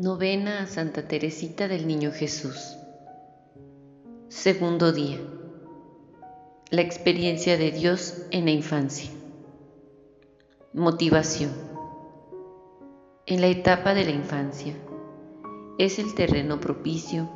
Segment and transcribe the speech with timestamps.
[0.00, 2.74] Novena a Santa Teresita del Niño Jesús.
[4.28, 5.18] Segundo día.
[6.70, 9.10] La experiencia de Dios en la infancia.
[10.72, 11.50] Motivación.
[13.26, 14.74] En la etapa de la infancia
[15.76, 17.28] es el terreno propicio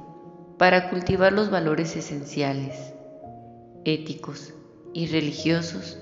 [0.56, 2.94] para cultivar los valores esenciales,
[3.84, 4.54] éticos
[4.94, 5.98] y religiosos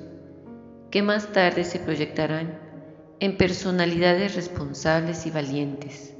[0.92, 2.56] que más tarde se proyectarán
[3.18, 6.14] en personalidades responsables y valientes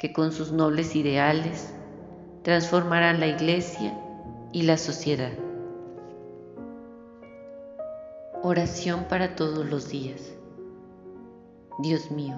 [0.00, 1.74] que con sus nobles ideales
[2.42, 3.94] transformarán la iglesia
[4.50, 5.32] y la sociedad.
[8.42, 10.32] Oración para todos los días.
[11.80, 12.34] Dios mío,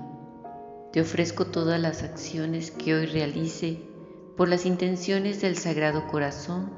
[0.92, 3.78] te ofrezco todas las acciones que hoy realice
[4.36, 6.68] por las intenciones del Sagrado Corazón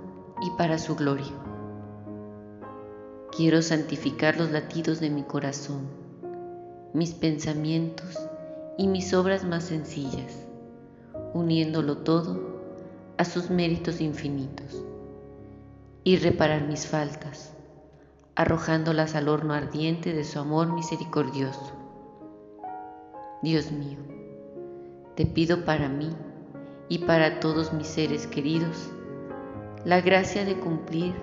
[0.43, 1.33] y para su gloria.
[3.35, 5.89] Quiero santificar los latidos de mi corazón,
[6.93, 8.19] mis pensamientos
[8.77, 10.45] y mis obras más sencillas
[11.35, 12.41] uniéndolo todo
[13.19, 14.83] a sus méritos infinitos,
[16.05, 17.53] y reparar mis faltas,
[18.37, 21.73] arrojándolas al horno ardiente de su amor misericordioso.
[23.43, 23.99] Dios mío,
[25.17, 26.11] te pido para mí
[26.89, 28.91] y para todos mis seres queridos
[29.85, 31.15] la gracia de cumplir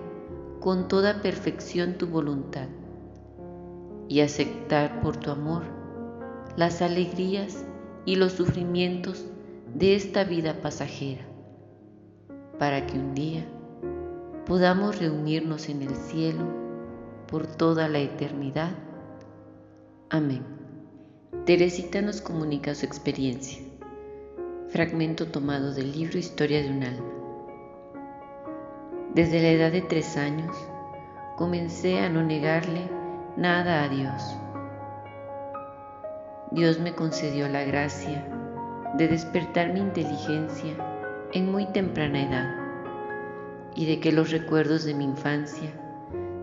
[0.59, 2.67] con toda perfección tu voluntad
[4.07, 5.63] y aceptar por tu amor
[6.55, 7.65] las alegrías
[8.05, 9.30] y los sufrimientos
[9.73, 11.25] de esta vida pasajera,
[12.59, 13.45] para que un día
[14.45, 16.45] podamos reunirnos en el cielo
[17.27, 18.71] por toda la eternidad.
[20.09, 20.43] Amén.
[21.45, 23.63] Teresita nos comunica su experiencia.
[24.67, 27.11] Fragmento tomado del libro Historia de un alma.
[29.15, 30.55] Desde la edad de tres años
[31.37, 32.89] comencé a no negarle
[33.37, 34.21] nada a Dios.
[36.51, 38.40] Dios me concedió la gracia
[38.95, 40.73] de despertar mi inteligencia
[41.33, 42.55] en muy temprana edad
[43.73, 45.71] y de que los recuerdos de mi infancia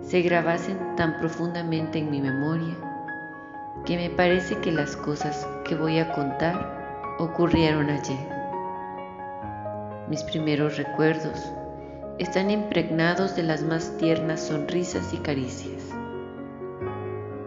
[0.00, 2.74] se grabasen tan profundamente en mi memoria
[3.84, 8.38] que me parece que las cosas que voy a contar ocurrieron ayer.
[10.08, 11.52] Mis primeros recuerdos
[12.18, 15.82] están impregnados de las más tiernas sonrisas y caricias.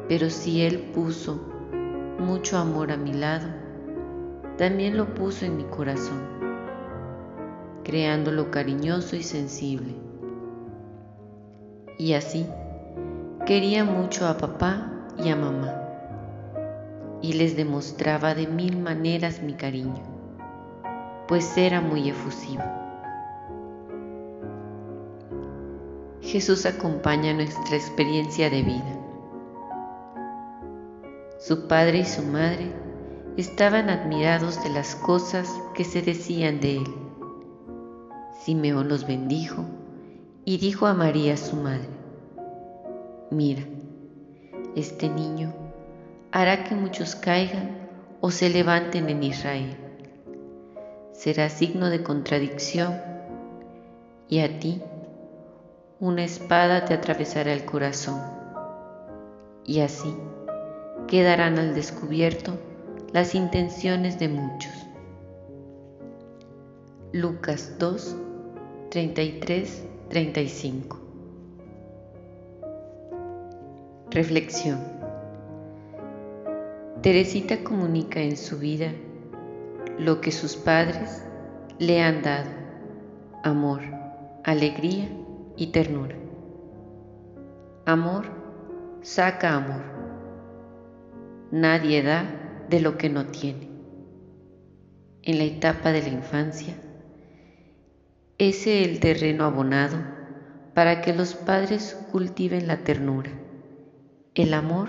[0.08, 1.42] Pero si Él puso
[2.20, 3.61] mucho amor a mi lado,
[4.62, 6.22] también lo puso en mi corazón,
[7.84, 9.96] creándolo cariñoso y sensible.
[11.98, 12.46] Y así,
[13.48, 15.74] quería mucho a papá y a mamá,
[17.24, 20.04] y les demostraba de mil maneras mi cariño,
[21.28, 22.62] pues era muy efusivo.
[26.22, 29.00] Jesús acompaña nuestra experiencia de vida.
[31.40, 32.91] Su padre y su madre
[33.38, 36.96] estaban admirados de las cosas que se decían de él.
[38.44, 39.66] Simeón los bendijo
[40.46, 41.88] y dijo a María su madre,
[43.30, 43.64] mira,
[44.76, 45.54] este niño
[46.32, 47.90] hará que muchos caigan
[48.20, 49.78] o se levanten en Israel.
[51.14, 53.00] Será signo de contradicción
[54.28, 54.82] y a ti
[56.00, 58.20] una espada te atravesará el corazón
[59.66, 60.16] y así
[61.08, 62.58] quedarán al descubierto
[63.14, 64.72] las intenciones de muchos.
[67.12, 68.16] Lucas 2,
[68.90, 71.00] 33, 35.
[74.12, 74.80] Reflexión.
[77.02, 78.94] Teresita comunica en su vida
[79.98, 81.26] lo que sus padres
[81.80, 82.50] le han dado,
[83.44, 83.82] amor,
[84.44, 85.10] alegría
[85.58, 86.16] y ternura.
[87.86, 88.26] Amor
[89.02, 89.84] saca amor.
[91.52, 92.41] Nadie da
[92.72, 93.70] de lo que no tiene.
[95.24, 96.74] En la etapa de la infancia,
[98.38, 99.98] ese es el terreno abonado
[100.74, 103.30] para que los padres cultiven la ternura,
[104.34, 104.88] el amor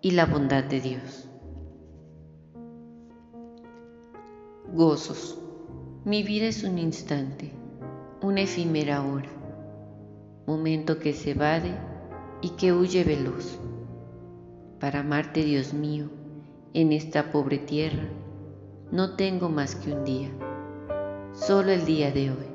[0.00, 1.28] y la bondad de Dios.
[4.72, 5.38] Gozos.
[6.04, 7.52] Mi vida es un instante,
[8.22, 9.28] una efímera hora,
[10.46, 11.74] momento que se evade
[12.40, 13.58] y que huye veloz.
[14.80, 16.17] Para amarte, Dios mío,
[16.74, 18.04] en esta pobre tierra
[18.90, 20.30] no tengo más que un día,
[21.32, 22.46] solo el día de hoy.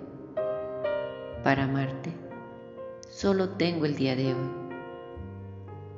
[1.44, 2.12] Para amarte,
[3.10, 4.52] solo tengo el día de hoy.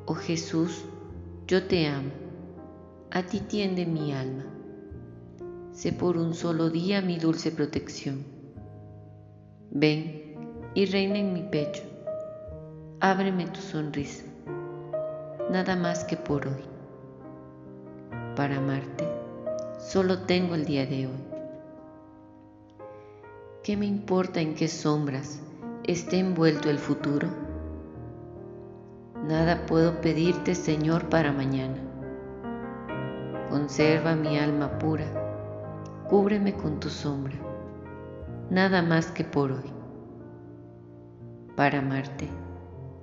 [0.05, 0.85] Oh Jesús,
[1.47, 2.11] yo te amo,
[3.11, 4.45] a ti tiende mi alma.
[5.71, 8.25] Sé por un solo día mi dulce protección.
[9.71, 10.35] Ven
[10.73, 11.83] y reina en mi pecho,
[13.01, 14.23] ábreme tu sonrisa,
[15.49, 16.74] nada más que por hoy
[18.35, 19.07] para amarte,
[19.79, 21.23] solo tengo el día de hoy.
[23.63, 25.41] ¿Qué me importa en qué sombras
[25.85, 27.29] esté envuelto el futuro?
[29.27, 31.77] Nada puedo pedirte, Señor, para mañana.
[33.49, 35.05] Conserva mi alma pura,
[36.09, 37.35] cúbreme con tu sombra,
[38.49, 39.73] nada más que por hoy.
[41.55, 42.27] Para amarte,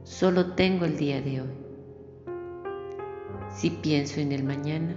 [0.04, 1.62] solo tengo el día de hoy.
[3.48, 4.94] Si pienso en el mañana,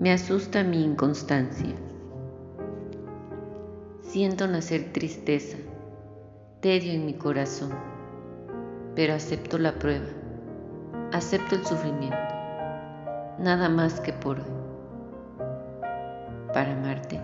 [0.00, 1.74] me asusta mi inconstancia.
[4.00, 5.58] Siento nacer tristeza,
[6.62, 7.70] tedio en mi corazón,
[8.96, 10.06] pero acepto la prueba,
[11.12, 12.16] acepto el sufrimiento,
[13.40, 14.46] nada más que por hoy.
[16.54, 17.20] Para amarte,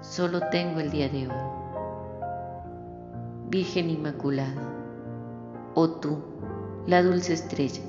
[0.00, 1.36] solo tengo el día de hoy.
[3.50, 4.72] Virgen Inmaculada,
[5.74, 6.18] oh tú,
[6.86, 7.82] la dulce estrella,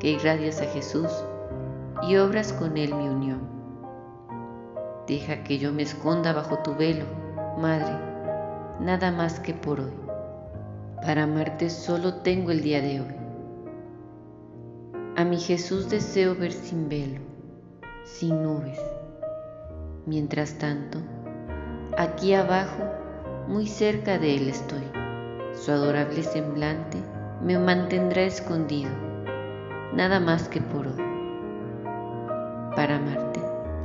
[0.00, 1.12] que irradias a Jesús
[2.02, 3.40] y obras con Él mi unión.
[5.06, 7.04] Deja que yo me esconda bajo tu velo,
[7.58, 7.96] Madre,
[8.80, 9.92] nada más que por hoy.
[11.02, 13.14] Para amarte solo tengo el día de hoy.
[15.16, 17.20] A mi Jesús deseo ver sin velo,
[18.04, 18.80] sin nubes.
[20.06, 20.98] Mientras tanto,
[21.96, 22.82] aquí abajo,
[23.46, 24.84] muy cerca de Él estoy.
[25.52, 26.98] Su adorable semblante
[27.40, 28.90] me mantendrá escondido,
[29.94, 31.13] nada más que por hoy
[32.74, 33.40] para amarte.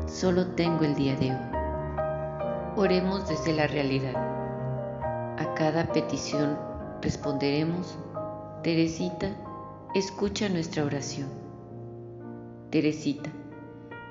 [0.07, 1.49] Solo tengo el día de hoy.
[2.75, 4.15] Oremos desde la realidad.
[5.37, 6.57] A cada petición
[7.01, 7.97] responderemos,
[8.63, 9.29] Teresita,
[9.95, 11.29] escucha nuestra oración.
[12.71, 13.29] Teresita,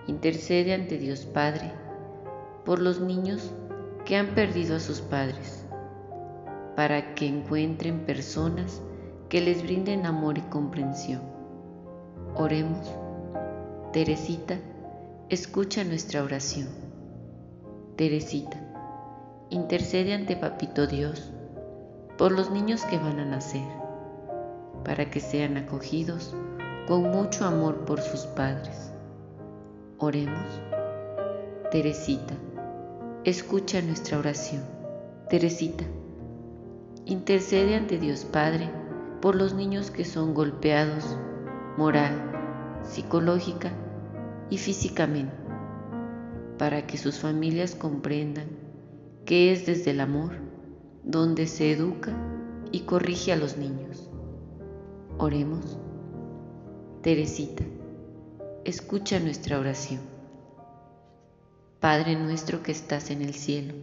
[0.06, 1.72] intercede ante Dios Padre
[2.64, 3.52] por los niños
[4.04, 5.64] que han perdido a sus padres,
[6.76, 8.80] para que encuentren personas
[9.28, 11.20] que les brinden amor y comprensión.
[12.34, 12.90] Oremos
[13.92, 14.58] Teresita,
[15.30, 16.68] escucha nuestra oración.
[17.96, 18.60] Teresita,
[19.48, 21.32] intercede ante Papito Dios
[22.18, 23.66] por los niños que van a nacer,
[24.84, 26.34] para que sean acogidos
[26.86, 28.92] con mucho amor por sus padres.
[29.96, 30.60] Oremos.
[31.70, 32.34] Teresita,
[33.24, 34.64] escucha nuestra oración.
[35.30, 35.84] Teresita,
[37.06, 38.68] intercede ante Dios Padre
[39.22, 41.16] por los niños que son golpeados
[41.78, 42.37] moral,
[42.84, 43.72] psicológica
[44.50, 45.34] y físicamente,
[46.58, 48.48] para que sus familias comprendan
[49.24, 50.32] que es desde el amor
[51.04, 52.12] donde se educa
[52.72, 54.10] y corrige a los niños.
[55.18, 55.78] Oremos.
[57.02, 57.64] Teresita,
[58.64, 60.00] escucha nuestra oración.
[61.80, 63.74] Padre nuestro que estás en el cielo,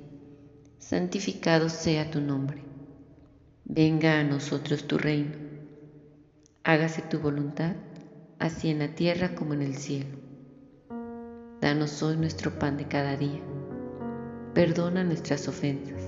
[0.79, 2.63] santificado sea tu nombre.
[3.63, 5.35] Venga a nosotros tu reino.
[6.63, 7.75] Hágase tu voluntad
[8.39, 10.17] así en la tierra como en el cielo.
[11.61, 13.41] Danos hoy nuestro pan de cada día.
[14.53, 16.01] Perdona nuestras ofensas,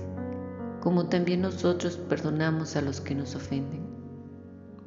[0.80, 3.86] como también nosotros perdonamos a los que nos ofenden.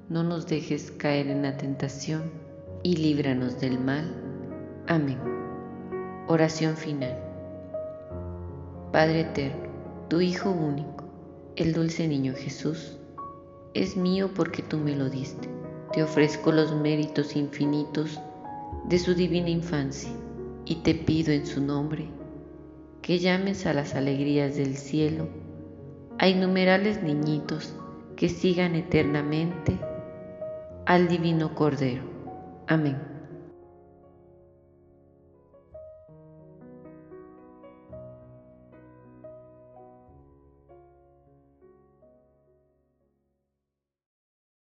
[0.09, 2.31] No nos dejes caer en la tentación
[2.83, 4.13] y líbranos del mal.
[4.87, 5.19] Amén.
[6.27, 7.17] Oración final.
[8.91, 9.69] Padre eterno,
[10.09, 11.05] tu Hijo único,
[11.55, 12.97] el dulce niño Jesús,
[13.73, 15.60] es mío porque tú me lo diste
[15.91, 18.19] te ofrezco los méritos infinitos
[18.85, 20.11] de su divina infancia
[20.65, 22.07] y te pido en su nombre
[23.01, 25.27] que llames a las alegrías del cielo
[26.19, 27.73] a innumerables niñitos
[28.15, 29.79] que sigan eternamente
[30.85, 32.03] al divino Cordero.
[32.67, 33.10] Amén.